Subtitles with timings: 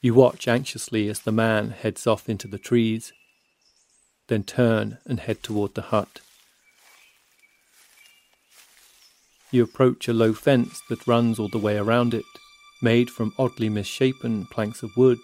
[0.00, 3.12] You watch anxiously as the man heads off into the trees,
[4.28, 6.20] then turn and head toward the hut.
[9.50, 12.24] You approach a low fence that runs all the way around it,
[12.80, 15.18] made from oddly misshapen planks of wood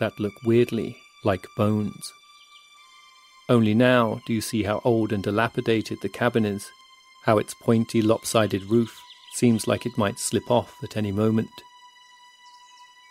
[0.00, 2.12] that look weirdly like bones.
[3.48, 6.70] Only now do you see how old and dilapidated the cabin is,
[7.24, 8.98] how its pointy, lopsided roof
[9.34, 11.50] seems like it might slip off at any moment.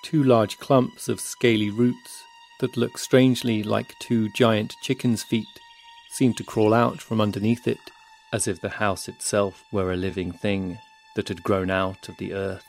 [0.03, 2.23] Two large clumps of scaly roots
[2.59, 5.47] that look strangely like two giant chicken's feet
[6.11, 7.79] seem to crawl out from underneath it,
[8.31, 10.77] as if the house itself were a living thing
[11.15, 12.65] that had grown out of the earth.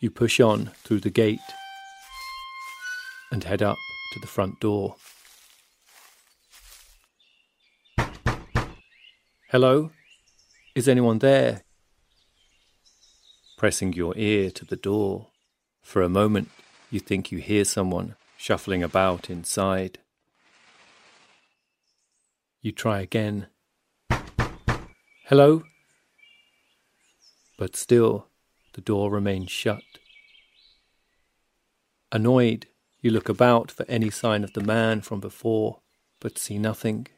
[0.00, 1.38] You push on through the gate
[3.30, 3.76] and head up
[4.14, 4.96] to the front door.
[9.50, 9.90] Hello?
[10.74, 11.64] Is anyone there?
[13.60, 15.26] Pressing your ear to the door,
[15.82, 16.48] for a moment
[16.90, 19.98] you think you hear someone shuffling about inside.
[22.62, 23.48] You try again.
[25.26, 25.64] Hello?
[27.58, 28.28] But still,
[28.72, 29.82] the door remains shut.
[32.10, 32.66] Annoyed,
[33.02, 35.80] you look about for any sign of the man from before,
[36.18, 37.08] but see nothing.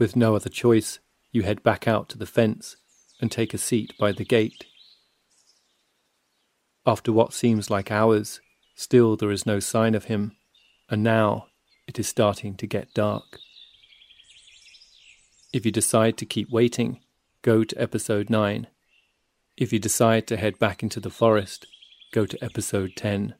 [0.00, 0.98] With no other choice,
[1.30, 2.74] you head back out to the fence
[3.20, 4.66] and take a seat by the gate.
[6.86, 8.40] After what seems like hours,
[8.74, 10.36] still there is no sign of him,
[10.88, 11.46] and now
[11.86, 13.38] it is starting to get dark.
[15.52, 17.00] If you decide to keep waiting,
[17.42, 18.66] go to episode 9.
[19.56, 21.66] If you decide to head back into the forest,
[22.12, 23.34] go to episode 10.